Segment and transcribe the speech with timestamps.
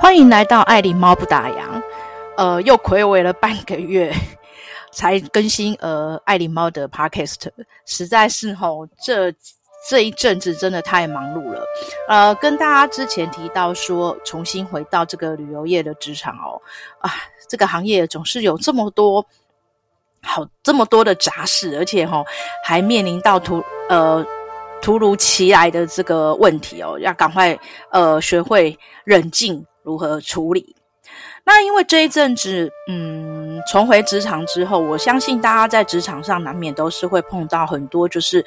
[0.00, 1.82] 欢迎来到爱琳猫不打烊。
[2.38, 4.10] 呃，又睽违了半个月
[4.90, 7.50] 才更新呃爱琳猫的 podcast，
[7.84, 9.30] 实在是吼，这
[9.86, 11.62] 这一阵子真的太忙碌了。
[12.08, 16.58] 呃，跟大家之前提到说，重新回到这个旅游业的职场哦，
[17.00, 17.12] 啊，
[17.46, 19.22] 这个行业总是有这么多
[20.22, 22.24] 好这么多的杂事，而且吼
[22.64, 24.26] 还面临到突呃。
[24.82, 27.54] 突如其来的这个问题哦，要赶快
[27.90, 28.74] 呃学会
[29.04, 30.74] 冷静如何处理。
[31.44, 38.44] 那因为这一阵子，嗯，重回职场之后，我相信大家在职场上难免都是会碰到很多就是，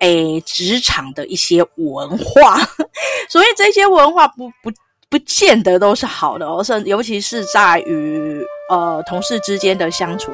[0.00, 2.58] 诶，职场的一些文化。
[3.30, 4.70] 所以这些文化不不
[5.08, 10.30] 不见得都是好的哦，是尤其是在于呃同事之间的相处，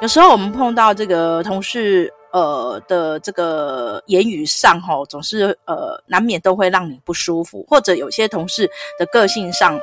[0.00, 2.12] 有时候我们碰到这个同事。
[2.32, 9.78] 呃的这个言语上哦，总是呃难免都会让你不舒服，或者有些同事的个性上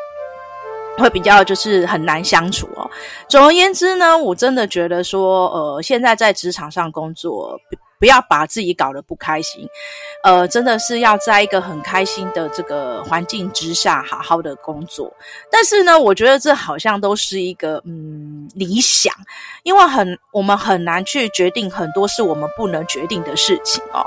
[0.97, 2.89] 会比较就是很难相处哦。
[3.27, 7.59] 总而言之呢，我真的觉得说，呃，现在在职场上工作。
[7.99, 9.67] 不要把自己搞得不开心，
[10.23, 15.11] 呃，真的是要在一个很开心的这个环境之下好好的工作。
[15.49, 19.13] 但是呢，我觉得这好像都是一个嗯理想，
[19.63, 24.05] 因为很我们很难去决定很多是我们不能决定的事情哦。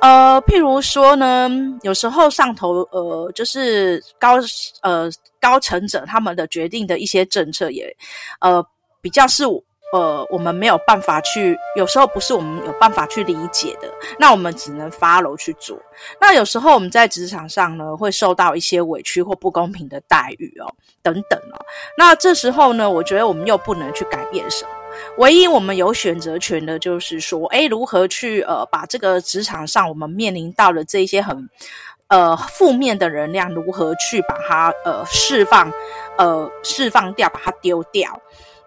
[0.00, 1.50] 呃，譬如说呢，
[1.82, 4.36] 有时候上头呃就是高
[4.80, 7.94] 呃高层者他们的决定的一些政策也
[8.40, 8.64] 呃
[9.02, 9.44] 比较是。
[9.92, 13.88] 呃，我们没有办法去，有时候不是我们有办法去理解的，
[14.18, 15.76] 那我们只能发楼去做。
[16.20, 21.58] 那有时候我们在职场上呢，会受到一些委屈或不公平的待遇哦，等等哦。
[21.98, 24.70] 那这时候呢，我觉得我们又不能去改变什么，
[25.18, 31.48] 唯一我们有选择权的，就是说，诶，如何去呃，把这个职场上我们面临到的这些很
[32.06, 35.72] 呃负面的能量，如何去把它呃释放，
[36.16, 38.20] 呃释放掉，把它丢掉。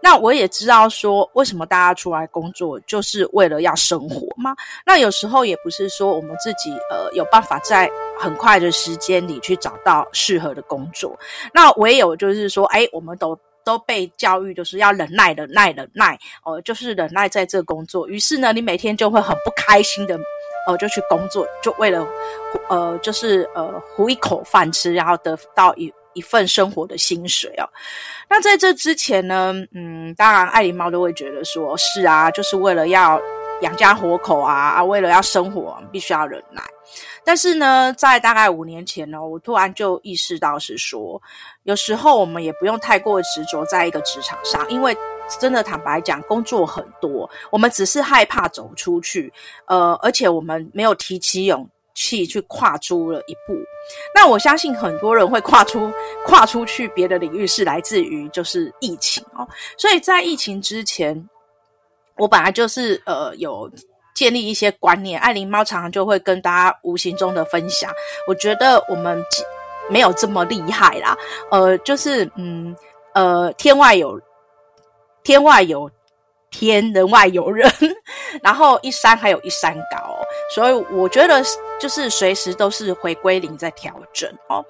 [0.03, 4.53] 那我也知道说，为什么大家出来工作就是为了要生活嘛。
[4.85, 7.89] 那有时候也不是说我们自己呃有办法在
[8.19, 11.17] 很快的时间里去找到适合的工作。
[11.53, 18.05] 那唯有就是说，哎，我们都都被教育就是要忍耐、忍耐、忍耐，哦、呃，就是忍耐在这工作。
[18.09, 20.19] 于是呢，你每天就会很不开心的，
[20.67, 22.05] 呃，就去工作，就为了
[22.67, 25.89] 呃，就是呃，糊一口饭吃，然后得到一。
[26.13, 27.69] 一份生活的薪水哦，
[28.29, 33.21] 那在这之前呢，嗯，当然爱狸猫都会觉得说是啊，就是为了要
[33.61, 36.61] 养家活口啊，啊，为了要生活，必须要忍耐。
[37.23, 41.21] 但是呢，在大概五年前呢，我突然就意识到是说，
[41.63, 44.95] 有时候我们也不用太过执着在一个职场上，因为
[45.39, 49.31] 真的坦白讲，工作很多，我们只是害怕走出去，
[49.67, 53.53] 呃，而且我们没有提起勇气去跨出了一步。
[54.15, 55.91] 那我相信很多人会跨出
[56.25, 59.47] 跨出去别的领域，是来自于就是疫情哦。
[59.77, 61.29] 所以在疫情之前，
[62.17, 63.69] 我本来就是呃有
[64.15, 67.91] 建立一些观念，爱灵猫常常就会跟大家无形中的分享。
[68.27, 69.21] 我觉得我们
[69.89, 71.17] 没有这么厉害啦，
[71.51, 72.75] 呃，就是嗯
[73.13, 74.19] 呃天外有
[75.23, 75.89] 天外有
[76.53, 77.69] 天，人外有人，
[78.41, 80.15] 然后一山还有一山高。
[80.53, 81.43] 所以我觉得
[81.79, 84.63] 就是随时都是回归零在调整哦，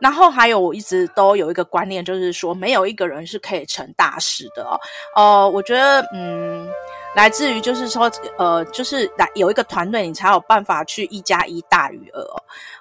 [0.00, 4.78] 然后还有我一直都有一个观念，就是说没有一个人是可以成大事的哦。
[5.14, 6.68] 呃，我觉得嗯，
[7.14, 12.22] 来自于就是说呃，就是来有一个团队，你才有办法去一加一大于二。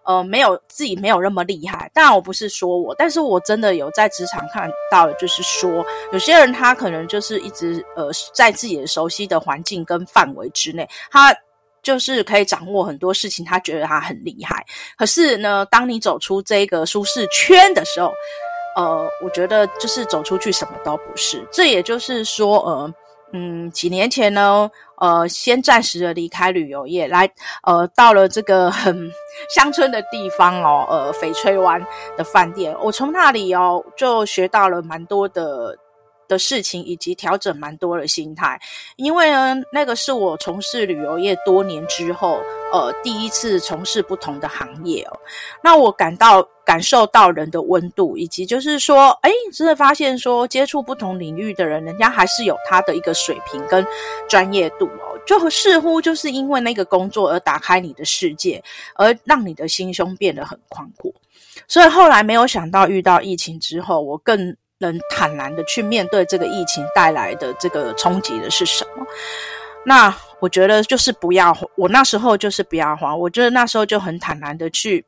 [0.04, 11.36] 呃，没有自己没有那么厉害，当然我不是说我，但是我真的有在职场看到，就是说有些人他可能就是一直呃在自己的熟悉的环境跟范围之内，他。
[11.82, 14.66] 就是可以掌握很多事情，他觉得他很厉害。
[14.98, 18.12] 可是呢，当你走出这个舒适圈的时候，
[18.76, 21.42] 呃，我觉得就是走出去什么都不是。
[21.54, 22.94] 这也就是说，呃，
[23.32, 27.30] 嗯，几年前呢，呃，先暂时的离开旅游业，来，
[27.64, 29.12] 呃，到了这个很
[29.56, 31.80] 乡村的地方哦，呃，翡翠湾
[32.18, 35.78] 的饭店，我从那里哦，就学到了蛮多的。
[36.30, 38.58] 的事情以及调整蛮多的心态，
[38.96, 42.40] 因为呢，那个是我从事旅游业多年之后，
[42.72, 45.20] 呃，第一次从事不同的行业哦。
[45.62, 53.86] 那我感到感受到人的温度，以及就是说，哎，真的发现说，接触不同领域的人，人家还是有他的一个水平跟
[54.30, 55.20] 专业度哦。
[55.26, 61.12] 就似乎就是因为那个工作而打开你的世界，而让你的心胸变得很宽阔。
[61.68, 64.56] 所以后来没有想到遇到疫情之后，我更。
[64.80, 69.06] 能坦然的去面对这个疫情带来的这个冲击的是什么？
[69.86, 75.06] 那我觉得就是不要，我那时候就是不要慌，我觉得那时候就很坦然的去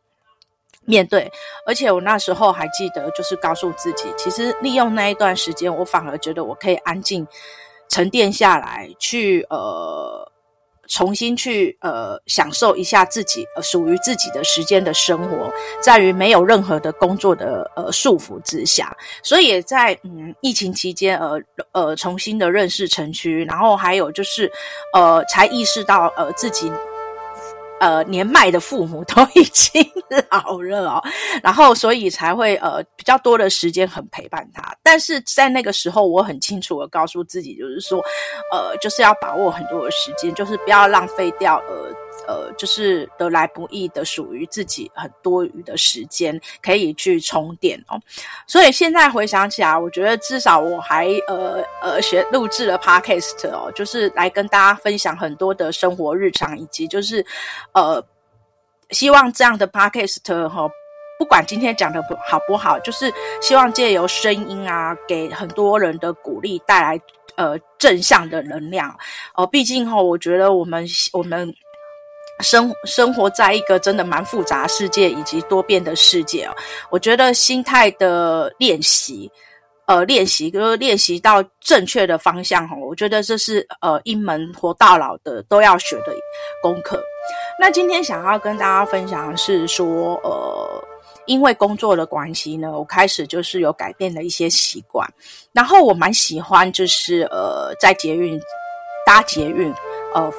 [0.86, 1.30] 面对，
[1.66, 7.28] 而且我那时候还记得，就是告诉自己，其实利用那一段时间，我反而觉得我可以安静
[7.90, 10.31] 沉淀下来，去呃
[10.88, 15.51] 重新去呃享受一下自己呃属于自己的时间的生活，
[15.81, 21.42] 在于没有任何的工作的呃束缚之下，所以也在嗯疫情期间呃
[21.72, 24.51] 呃重新的认识城区，然后还有就是
[24.94, 26.72] 呃才意识到呃自己。
[27.81, 29.83] 呃，年迈的父母都已经
[30.30, 31.04] 老了哦，
[31.42, 34.74] 然后所以才会呃比较多的时间很陪伴他。
[34.83, 37.98] 但是在那个时候，我很清楚的告诉自己，就是说，
[38.54, 41.92] 呃，就是要把握很多的时间，就是不要浪费掉呃。
[42.28, 48.00] 呃，就是得来不易的，属于自己很多余的时间，可以去充电哦。
[48.46, 57.25] 所以现在回想起来，我觉得至少我还呃呃学录制了 Podcast 哦，就是来跟大家分享很多的生活日常，以及就是
[57.74, 58.04] 呃，
[58.92, 60.72] 希望这样的 Podcast 哈、哦，
[61.18, 63.12] 不管今天讲的不好不好，就是
[63.42, 67.02] 希望借由声音啊，给很多人的鼓励，带来
[67.36, 68.96] 呃正向的能量
[69.34, 69.48] 哦。
[69.48, 71.54] 毕竟哈、哦，我觉得我们我们。
[72.42, 76.56] 生生活在一个真的蛮复杂世界以及多变的世界哦，
[76.90, 79.32] 我觉得心态的练习，
[79.86, 86.14] 呃，练习就练习到正确的方向哈，我觉得这是呃一门活到老的都要学的
[86.62, 87.02] 功课。
[87.60, 90.84] 那今天想要跟大家分享的是说，呃，
[91.26, 95.08] 因为工作的关系呢，我开始就是有改变了一些习惯，
[95.52, 98.40] 然后我蛮喜欢就是呃在捷运
[99.06, 99.74] 搭捷运，
[100.16, 100.32] 呃。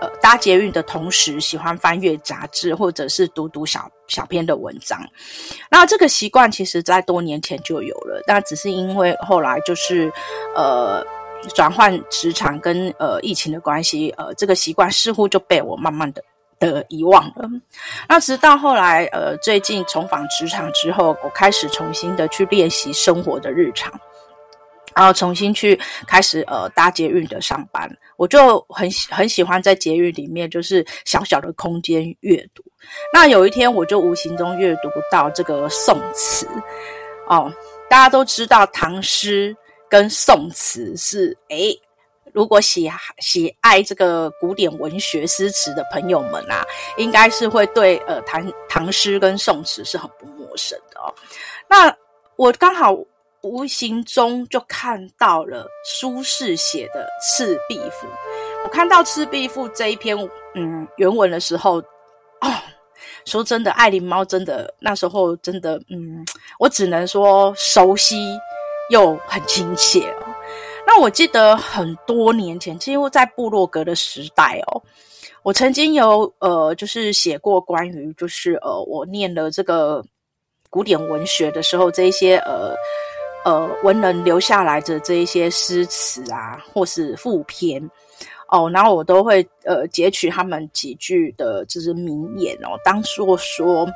[0.00, 4.98] 呃，搭捷运的同时，喜欢翻阅杂志，或者是读读小小篇的文章。
[5.70, 10.12] 那这个习惯其实在多年前就有了，但只是因为后来就是
[10.54, 11.04] 呃
[11.54, 16.22] 转换职场跟呃疫情的关系，呃这个习惯似乎就被我慢慢的
[16.60, 17.48] 的遗忘了。
[18.08, 23.92] 那直到后来呃最近重返职场之后，我开始重新的去练习生活的日常。
[24.98, 25.78] 然后重新去
[26.08, 32.64] 开始呃搭捷运的上班，我就很很喜欢在捷运里面就是小小的空间阅读。
[33.12, 36.48] 那有一天我就无形中阅读到这个宋词
[37.28, 37.48] 哦，
[37.88, 39.56] 大家都知道唐诗
[39.88, 41.80] 跟宋词是诶，
[42.32, 42.90] 如果喜
[43.20, 46.66] 喜爱这个古典文学诗词的朋友们啊，
[46.96, 51.14] 应该是会对呃唐唐诗跟宋词是很不陌生的哦。
[51.68, 51.96] 那
[52.34, 52.96] 我刚好。
[53.42, 58.06] 无形中就看到了苏轼写的《赤壁赋》。
[58.64, 60.16] 我看到《赤壁赋》这一篇
[60.54, 61.78] 嗯原文的时候，
[62.40, 62.52] 哦，
[63.24, 66.24] 说真的，爱琳猫真的那时候真的嗯，
[66.58, 68.16] 我只能说熟悉
[68.90, 70.26] 又很亲切哦。
[70.84, 74.82] 那我记得很多年前，几乎在部落格的时代哦，
[75.44, 80.04] 我曾经有呃，就是写过关于就是呃，我念了这个
[80.70, 82.74] 古典文学的时候，这一些呃。
[83.48, 87.82] 呃，文人留下来的这一些诗词啊，或是赋篇
[88.48, 93.88] 哦，然后我都会呃截取他们几句的，就是名言哦，当作说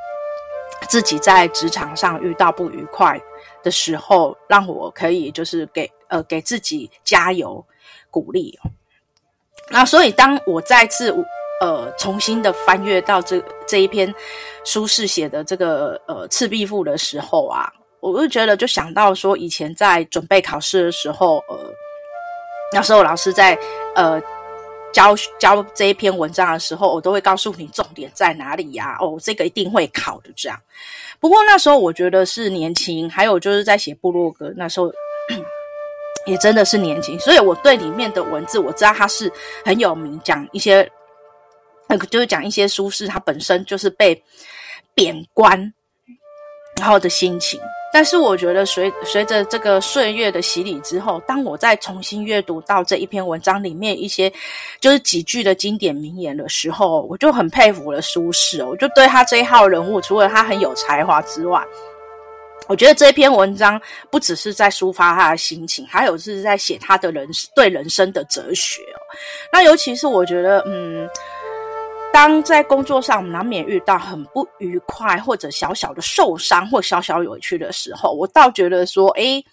[0.89, 3.21] 自己在职场上遇到不愉快
[3.61, 7.63] 的时候，让我可以就是给呃给自己加油
[8.09, 8.57] 鼓励。
[9.69, 11.15] 那所以当我再次
[11.61, 14.11] 呃重新的翻阅到这这一篇
[14.63, 17.71] 苏轼写的这个呃《赤壁赋》的时候啊。
[18.11, 21.57] 我就觉得，就想到说，以前在准备考试的时候，呃，
[22.73, 23.57] 那时候老师在
[23.95, 24.21] 呃
[24.91, 30.59] 教教这一篇文章的时候，我都会告诉你重点在哪里呀、哦，这个一定会考的这样。
[31.21, 34.91] 不过那时候我觉得是年轻，还有就是在写部落格，那时候
[36.25, 39.31] 也真的是年轻，所以我对里面的文字我知道它是
[39.63, 40.91] 很有名，讲一些
[41.87, 44.21] 那个就是讲一些苏轼他本身就是被
[44.93, 45.73] 贬官
[46.75, 47.57] 然后的心情。
[47.93, 54.33] 但是我觉得随随着这个岁月的洗礼之后，当我再重新阅读到这一篇文章里面一些
[54.79, 58.67] 就是几句的经典名言的时候，我就很佩服了苏轼。
[58.67, 61.63] 我就对他这一号人物，除了他很有才华之外，
[62.67, 68.81] 我觉得这篇文章不只是在抒发他的心情，还有是在写他的人对人生的哲学。
[69.51, 71.07] 那尤其是我觉得，嗯。
[72.13, 79.43] 当在工作上难免遇到很不愉快，或者小小的受伤，或小小委屈的时候，我倒觉得说，诶，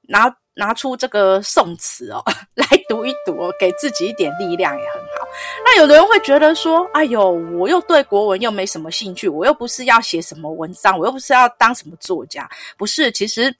[0.00, 2.24] 拿拿出这个宋词哦，
[2.56, 5.28] 来读一读哦，给自己一点力量也很好。
[5.62, 12.48] 那有的人会觉得说，哎呦，我又对国文又没什么兴趣，我又不是要写什么文章，我又不是要当什么作家，
[12.78, 13.12] 不是。
[13.12, 13.54] 其实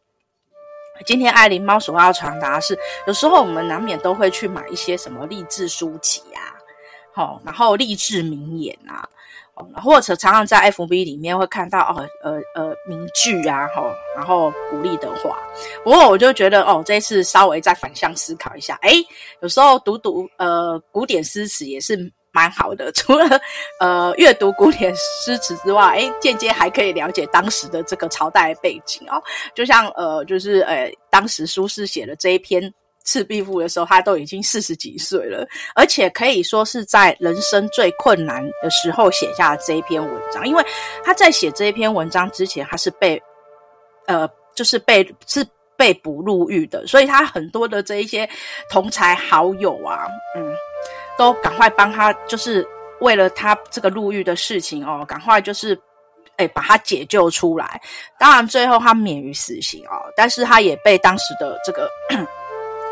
[1.04, 2.76] 今天爱琳猫所要传达是，
[3.06, 6.57] 有时候我们难免都会去买一些什么励志书籍啊。
[7.18, 9.02] 哦，然后励志名言啊，
[9.82, 15.36] 或者常常在 FB 里面会看到哦，呃呃名句啊，吼，然后鼓励的话。
[15.82, 19.04] 不过我就觉得哦，这一次稍微再反向思考一下，诶，
[19.42, 21.98] 有时候读读呃古典诗词也是
[22.30, 22.92] 蛮好的。
[22.94, 23.40] 除了
[23.80, 29.20] 呃阅读古典诗词之外，诶，间接还可以了解当时的这个朝代背景哦。
[29.56, 32.62] 就像呃，就是呃，当时苏轼写的这一篇。
[33.08, 40.46] 《赤壁赋》的时候，他都已经四十几岁了，而且可以说是在人生最困难的时候写下了这一篇文章。
[40.46, 40.62] 因为
[41.02, 43.18] 他在写这一篇文章之前，他是被
[44.06, 45.42] 呃，就是被是
[45.74, 48.28] 被捕入狱的，所以他很多的这一些
[48.68, 50.54] 同才好友啊，嗯，
[51.16, 52.66] 都赶快帮他，就是
[53.00, 55.74] 为了他这个入狱的事情哦，赶快就是
[56.36, 57.80] 哎把他解救出来。
[58.18, 61.90] 当然，最后他免于死刑哦，但是他也被当时的这个。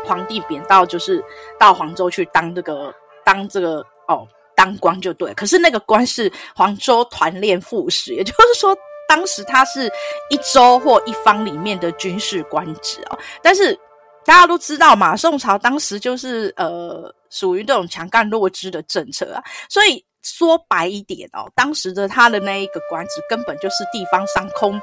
[0.07, 1.23] 皇帝贬到就是
[1.59, 2.93] 到黄州去当这个
[3.25, 8.75] 当这个哦当官就对，可是那个官是黄州团练副使，也就是说
[9.07, 9.91] 当时他是
[10.29, 13.19] 一州或一方里面的军事官职哦。
[13.41, 13.77] 但是
[14.25, 24.81] 大家都知道嘛，宋朝当时就是呃属于这种强干弱枝的政策啊，所以说白一点哦，当时的他的那一个官职根本就是地方上空。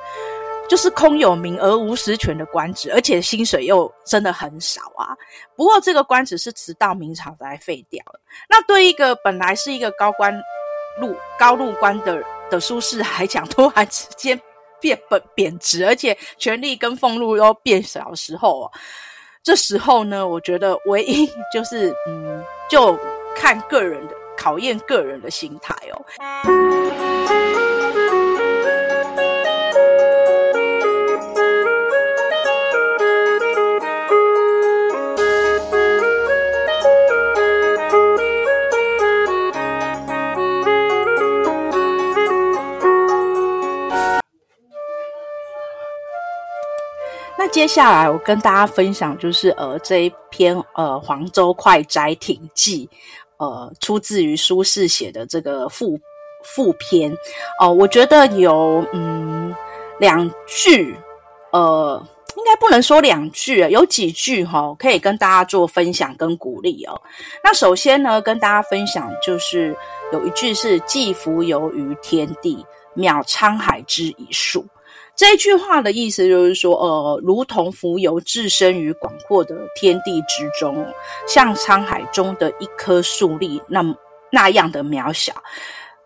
[0.68, 5.16] 就是空有名而无实权的官职，而且薪水又真的很少啊。
[5.54, 8.18] 不过这个官职是直到明朝才废掉了。
[8.48, 10.34] 那对一个本来是一个高官
[11.00, 14.40] 入高入官的的苏轼来讲，突然之间
[14.80, 18.70] 变本贬值，而且权力跟俸禄都变少的时候，
[19.42, 22.98] 这时候呢，我觉得唯一就是嗯，就
[23.36, 26.73] 看个人的考验个人的心态哦。
[47.54, 52.84] 接下来我跟大家分享，就是呃这一篇呃《黄州快斋亭记》，
[53.36, 55.96] 呃出自于苏轼写的这个赋
[56.42, 57.16] 赋篇
[57.60, 59.54] 哦、我觉得有嗯
[60.00, 60.98] 两句，
[61.52, 67.00] 呃应该不能说两句，有几句哈、哦、可以跟大家做分享跟鼓励哦。
[67.44, 69.76] 那首先呢，跟大家分享就是
[70.12, 74.66] 有一句是“寄蜉蝣于天地，渺沧海之一粟”。
[75.16, 80.84] 这句话的意思就是说，呃，如同蜉蝣置身于广阔的天地之中，
[81.28, 83.94] 像沧海中的一颗粟粒，那么
[84.32, 85.32] 那样的渺小。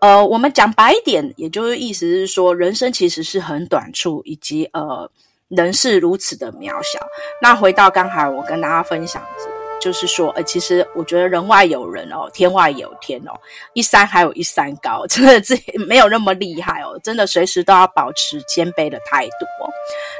[0.01, 5.11] 呃，我们讲白一点，也就是意思是说，人生其实是很短促，以及呃，
[5.49, 7.01] 人是如此的渺小。
[7.41, 9.23] 那回到刚才我跟大家分享。
[9.81, 13.33] 就是说，呃，其实我觉得人外有人哦，天外有天哦，
[13.75, 15.57] 一山还有一山高， 真的这
[15.87, 19.71] 没有那么厉害哦，真的随时都要保持谦卑的态度哦。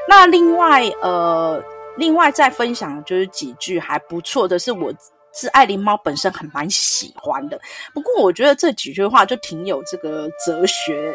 [0.07, 1.61] 那另外，呃，
[1.97, 4.93] 另外再分享就是几句还不错的是，我
[5.33, 7.59] 是爱琳猫本身很蛮喜欢的。
[7.93, 11.13] 不过我觉得这几句话就挺有这个哲学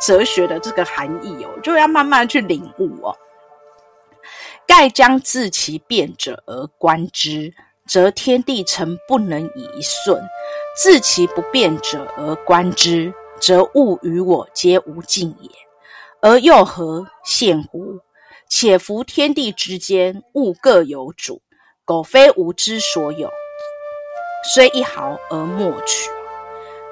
[0.00, 3.16] 哲学的这个含义哦，就要慢慢去领悟哦。
[4.66, 7.52] 盖将自其变者而观之。
[7.86, 10.18] 则天地诚不能以一瞬；
[10.76, 15.50] 自其不变者而观之，则物与我皆无尽也。
[16.20, 17.98] 而又何羡乎？
[18.48, 21.42] 且夫天地之间，物各有主，
[21.84, 23.28] 苟非吾之所有，
[24.54, 26.10] 虽一毫而莫取。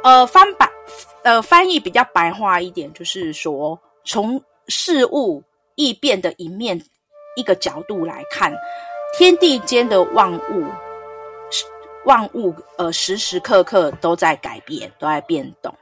[0.02, 0.68] 呃，翻白
[1.22, 5.42] 呃翻译比较白话一点，就是说，从事物
[5.76, 6.82] 易变的一面
[7.36, 8.52] 一个角度来看。
[9.14, 10.64] 天地间的万物，
[12.06, 15.72] 万物呃时时刻刻都在改变，都在变动，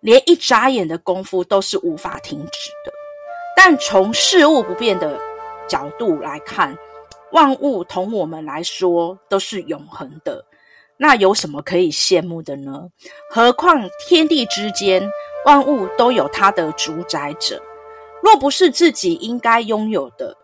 [0.00, 2.92] 连一眨眼的功夫都是无法停止的。
[3.56, 5.18] 但从事物不变的
[5.66, 6.76] 角度来看，
[7.32, 10.44] 万物同我们来说都是永恒的，
[10.98, 12.88] 那有什么可以羡慕的呢？
[13.30, 15.10] 何况天地之间，
[15.46, 17.60] 万物都有它的主宰者，
[18.22, 20.36] 若不是自己应该拥有的。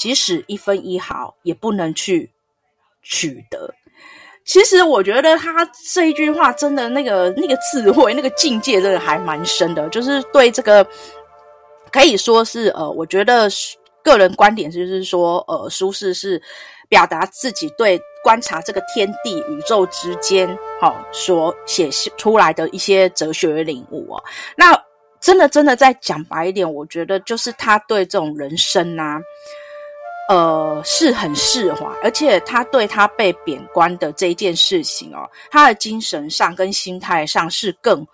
[0.00, 2.30] 即使一分一毫也不能去
[3.02, 3.70] 取得。
[4.46, 10.84] 其实我觉得他这一句话真的那个那个智慧那个境界真的还蛮深的，就是对这个
[11.92, 13.46] 可以说是呃，我觉得
[14.02, 16.42] 个人观点就是说呃，苏轼是
[16.88, 20.48] 表达自己对观察这个天地宇宙之间
[20.80, 24.24] 好、哦、所写出来的一些哲学领悟哦。
[24.56, 24.74] 那
[25.20, 29.20] 真的真的再讲白一点，我觉得就是他对这种人生啊。
[30.30, 38.06] 呃，是很释怀，而且他对他被贬官的这一件事情哦，他的精神上跟心态上是更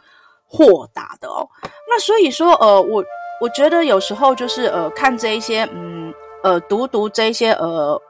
[0.47, 1.47] 豁达的哦。
[1.87, 3.05] 那所以说，呃，我
[3.39, 6.11] 我觉得有时候就是呃，看这一些，嗯，
[6.43, 8.01] 呃，读读这一些呃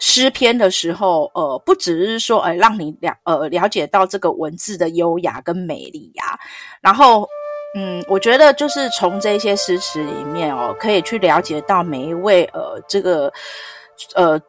[0.00, 6.36] 诗篇的时候，呃，不只是说，呃，让你了呃了解到这个文字的优雅跟美丽呀，
[6.80, 7.24] 然后。
[7.74, 13.32] 嗯，我觉得就是从这些诗词里面哦，可以去了解到每一位呃这个
[14.14, 14.40] 呃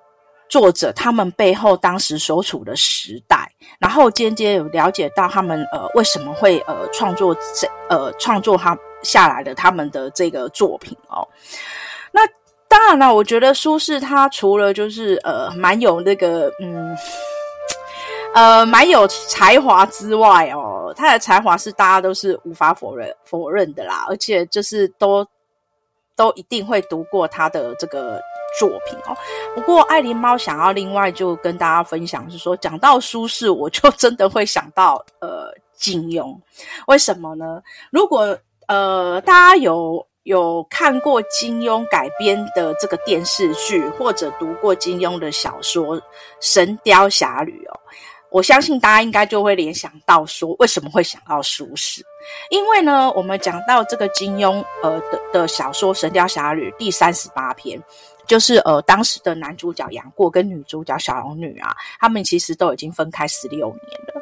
[0.48, 11.28] 作者他们背后当时所处的时代，然后间接有了解到他们呃为什么会呃创作这呃创作他下来的他们的这个作品哦。
[12.12, 12.22] 那
[12.68, 16.96] 当然了，我觉得苏轼他除了就是呃蛮有那个嗯。
[18.36, 25.28] 呃，蛮有才华之外哦，他的才华是大家都是无法否认否认的啦，而且就是都
[26.16, 28.22] 都一定会读过他的这个
[28.60, 29.16] 作品哦。
[29.54, 36.36] 不过爱琳猫想要另外就跟大家分享是说，讲到苏轼，我就真的会想到呃金庸，
[36.88, 37.62] 为什么呢？
[37.92, 38.38] 如果
[38.68, 45.98] 呃大家有有看过金庸改编的这个电视剧，或者读过金庸的小说
[46.40, 47.80] 《神雕侠侣》哦。
[48.36, 52.02] 我相信大家应该就会联想到说，为什么会想到苏轼？
[52.50, 57.82] 因为呢，我们讲到这个金庸呃的的小说《神雕侠侣》第三十八篇，
[58.28, 64.22] 就是呃当时的男主角杨过跟女主角小龙女啊，他们其实都已经分开十六年了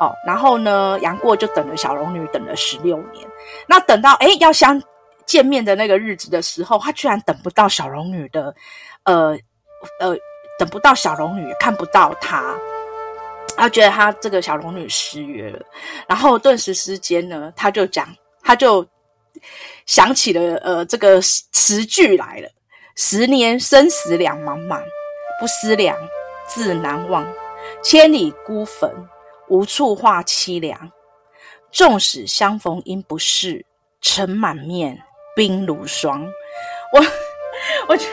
[0.00, 0.14] 哦。
[0.24, 3.26] 然后呢，杨过就等了小龙女等了十六年，
[3.66, 4.80] 那等到诶要相
[5.26, 8.54] 见面的那个日子的时候，他居然等不到小龙女的，
[9.02, 9.36] 呃
[9.98, 10.16] 呃，
[10.56, 12.56] 等不到小龙女，看不到她。
[13.56, 15.60] 他觉得他这个小龙女失约了，
[16.08, 18.08] 然后顿时之间呢，他就讲，
[18.42, 18.86] 他就
[19.86, 22.48] 想起了呃这个词句来了：
[22.96, 24.82] 十年生死两茫茫，
[25.40, 25.96] 不思量，
[26.46, 27.26] 自难忘。
[27.82, 28.90] 千里孤坟，
[29.48, 30.90] 无处话凄凉。
[31.70, 33.64] 纵使相逢应不识，
[34.00, 34.98] 尘满面，
[35.36, 36.26] 鬓如霜。
[36.92, 37.00] 我
[37.88, 38.06] 我觉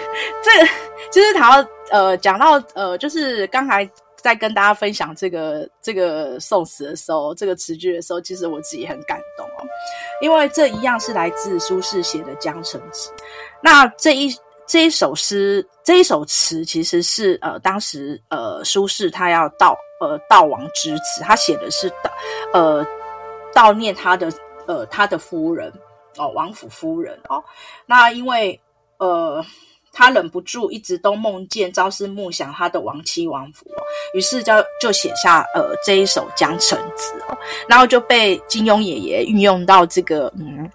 [0.43, 0.69] 这个
[1.11, 3.89] 就是他呃讲到呃就是刚才。
[4.17, 9.65] 在跟大家分享这个这个宋词的时候，这个词句的时候，其实我自己很感动哦，
[10.21, 13.09] 因为这一样是来自苏轼写的《江城子》。
[13.61, 22.09] 那这一这一首诗，这一首词，其实是呃当时呃苏轼他要悼呃悼亡之词，他写的是悼
[22.53, 22.87] 呃
[23.53, 24.31] 悼念他的
[24.67, 25.71] 呃他的夫人
[26.17, 27.43] 哦王府夫人哦。
[27.85, 28.59] 那因为
[28.97, 29.45] 呃。
[29.97, 33.81] 他忍不住一直都梦见朝思暮想他的亡妻亡夫哦，
[34.13, 37.35] 于是就就写下呃这一首《江城子》哦，
[37.67, 40.69] 然后就被金庸爷爷运用到这个嗯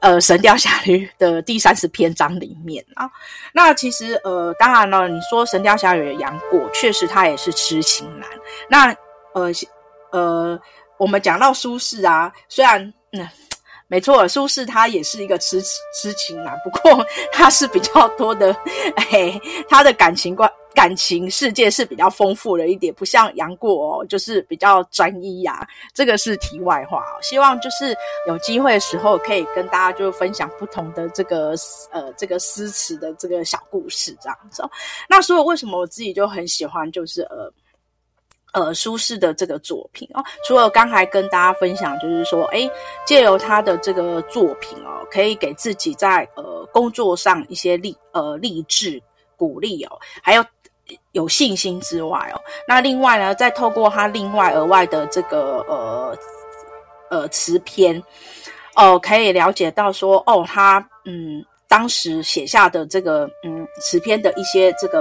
[0.00, 3.08] 呃《神雕侠侣》的第三十篇章里面啊。
[3.54, 8.28] 那其实呃当然了，你说《神雕侠侣》的杨过确实他也是痴情男。
[8.68, 8.94] 那
[9.32, 9.50] 呃
[10.12, 10.60] 呃
[10.98, 13.26] 我们讲到苏轼啊，虽然嗯。
[13.88, 18.54] 没错，苏轼他也是一个痴痴情男，不过他是比较多的，
[18.96, 25.68] 哎，他的感情观、感情世界是比较丰富了一点，不像杨过哦，就是比较专一呀、啊。
[25.94, 27.96] 这个是题外话，希望就是
[28.26, 31.54] 有机会的时候可以跟大家就分享不同的这个
[31.90, 34.62] 呃这个诗词的这个小故事这样子。
[34.62, 34.70] 哦
[35.08, 37.50] 那所以为什么我自己就很喜欢，就是呃。
[38.58, 42.68] 呃，苏轼的这个作品哦，除了刚才跟大家分享，就是说，诶，
[43.06, 49.00] 借由他的这个作品哦，可以给自己在呃工作上一些励呃励志
[49.36, 50.44] 鼓励哦，还有
[51.12, 56.18] 有信心之外哦，那另外呢，再透过他另外额外的这个呃
[57.10, 58.02] 呃词篇
[58.74, 65.00] 哦，可以了解到说，哦，他嗯当时写下的这个嗯词篇的一些这个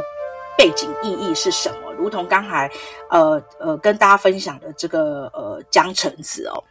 [0.56, 1.87] 背景意义是什么。
[1.97, 2.69] 如同刚才，
[3.10, 6.63] 呃呃，跟大家分享的这个呃江城子哦，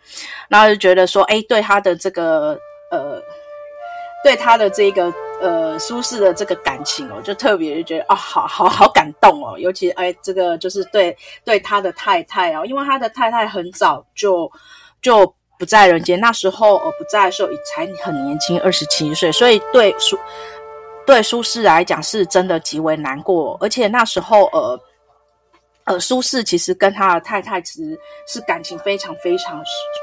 [0.49, 2.59] 然后就觉得说，哎，对他的这个
[2.91, 3.21] 呃，
[4.23, 14.51] 对他的这个呃苏轼的这个感情哦，就特别就觉得啊、哦，好好好感动哦，尤其哎，这个就是对对他的太太哦，因为他的太太很早就
[15.03, 20.19] 就不在人间，那时候呃不在的时候才很年轻，二十七岁，所以对苏
[21.05, 24.79] 对苏轼来讲是真的极为难过，而且那时候呃。
[25.87, 29.63] 呃，苏轼其实跟他的太太其实是感情非常非常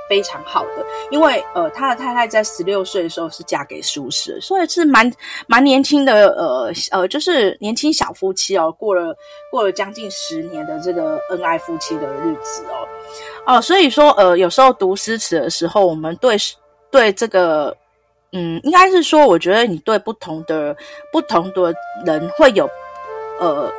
[0.10, 5.12] 非常好的，因为呃，他的太太在十六岁的时候是嫁给苏轼，所以是蛮
[5.46, 9.13] 蛮年轻的，呃呃，就是年轻小夫妻哦，过了
[9.52, 12.63] 过了将近十年的这个恩爱夫妻的日子
[13.46, 16.38] 哦，哦、所以说呃，有时候读诗词的时候，我们对
[16.89, 17.76] 对这个，
[18.32, 20.74] 嗯，应该是说，我觉得你对不同的
[21.12, 22.69] 不同的人会有
[23.41, 23.69] 呃。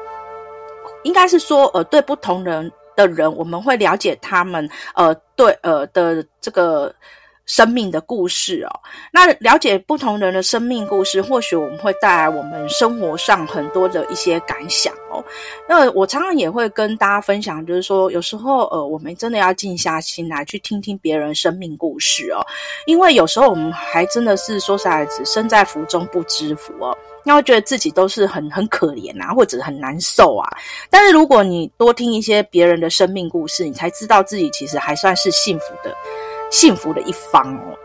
[1.05, 6.95] 应该是说，呃，对不同人的人，我们会了解他们，呃，对，呃的这个，
[7.47, 8.81] 生命的故事哦，
[9.13, 15.23] 那了解不同人的生命故事，或许我们会带来我们生活上很多的一些感想哦。
[15.69, 22.41] 那我常常也会跟大家分享，就是说有时候呃，我们真的要静下心来去听听别人生命故事哦，
[22.87, 30.49] 因为有时候我们还真的是说实在，只身在福中不知福哦，那会觉得自己都是很很可怜啊，或者很难受啊。
[30.89, 35.95] 但是如果你多听一些别人的生命故事，你才知道自己其实还算是幸福的。
[36.51, 37.77] 幸福的一方哦，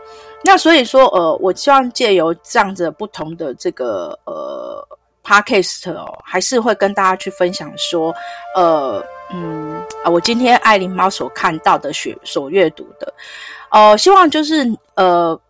[0.44, 4.86] 那所以说，呃，我希望借由这样子不同的这个呃
[5.24, 8.14] podcast 哦，还是会跟大家去分享说，
[8.54, 13.12] 呃，嗯，啊，我今天爱琳猫所看到的、学所阅读的，
[13.70, 15.40] 呃，希望就是呃。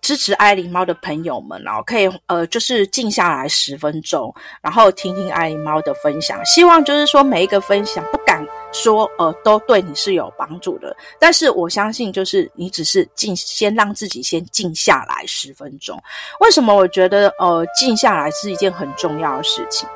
[0.00, 6.44] 支持爱琳猫的朋友们，然后可以呃，就是静下来十分钟，然后听听爱琳猫的分享。
[6.44, 10.96] 希望就是说每一个分享，不敢说呃，都对你是有帮助的。
[11.18, 16.00] 但是我相信，就是你只是静，先让自己先静下来十分钟。
[16.40, 19.88] 为什么我觉得呃，静下来是一件很重要的事情？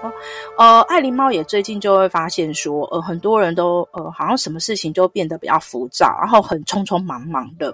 [0.58, 7.72] 呃，爱琳猫也最近就会发现说，呃，很多人都呃，好像什么事情都变得比较浮躁，然后很匆匆忙忙的。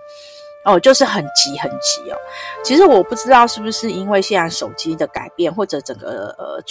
[0.65, 2.17] 哦，就是很急很急哦。
[2.63, 6.63] 其实我不知道是不是因为现在手机的改变，或者整个呃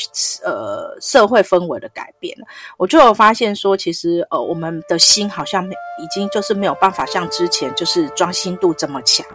[0.44, 2.38] 呃社会氛围的改变，
[2.78, 9.26] 我就有发现说，其实呃我们的心好像已经就是没有办法像之前就是专心度这么强。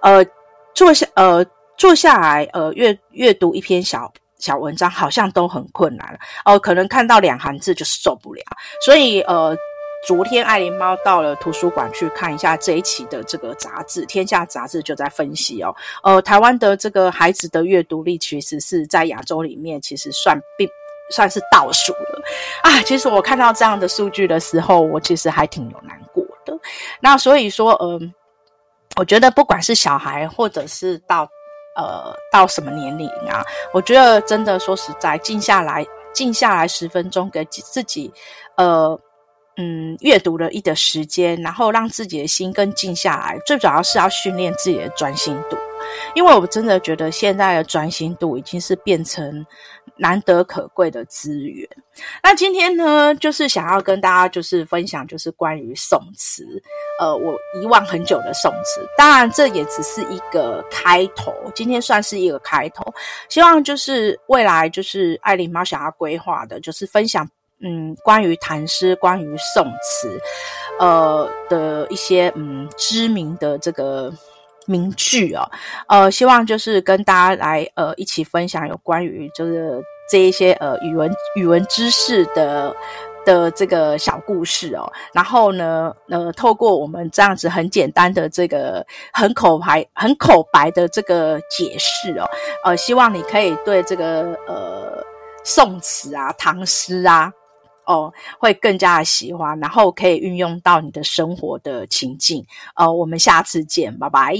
[0.00, 0.24] 呃，
[0.74, 1.44] 坐下呃
[1.76, 8.42] 坐下来呃阅阅读一篇小小文章，好像都很困难哦，呃，可能看到两行字就是受不了，
[8.84, 9.54] 所以呃。
[10.06, 20.68] 昨天爱琳猫到了图书馆去看一下这一期的这个杂志，《天下杂志》就在分析哦，呃，台湾的这个孩子的阅读力其实是在亚洲里面其实算并
[21.10, 22.22] 算是倒数了
[22.62, 22.80] 啊。
[22.82, 26.56] 其实我看到这样的数据的时候，我其实还挺有难过的。
[27.00, 28.14] 那所以说，嗯、
[28.96, 31.28] 我觉得不管是小孩或者是到
[31.76, 35.84] 呃到什么年龄啊，我觉得真的说实在，静下来，
[36.14, 38.10] 静下来十分钟，给自己
[38.56, 38.98] 呃。
[39.60, 43.36] 嗯，阅读了一点时间，然后让自己的心更静下来。
[43.44, 45.56] 最主要是要训练自己的专心度，
[46.14, 49.44] 因为我真的觉得现在的专心度已经是变成
[49.96, 51.68] 难得可贵的资源。
[52.22, 56.46] 那今天呢，就是想要跟大家就是分享，就是关于宋词，
[57.00, 58.80] 呃，我遗忘很久的宋词。
[58.96, 62.84] 当然，这也只是一个开头，今天算是一个开头。
[63.28, 67.28] 希望就是未来就是爱琳猫想要规划的，就是分享。
[67.60, 70.20] 嗯，关于唐诗，关于宋词，
[70.78, 74.12] 呃的一些嗯知名的这个
[74.66, 75.50] 名句啊，
[75.88, 82.72] 呃，希望就是跟大家来呃一起分享有关于就是这一些呃语文语文知识的
[83.26, 84.88] 的这个小故事哦。
[85.12, 92.30] 然后呢，呃，透过我们这样子很简单的这个很口白很口白的这个解释哦，
[92.64, 95.02] 呃，希望你可以对这个呃
[95.44, 97.32] 宋词啊、唐诗啊。
[97.88, 102.44] 哦，会更加的喜欢，然后可以运用到你的生活的情境。
[102.76, 104.34] 呃，我们下次见，拜拜。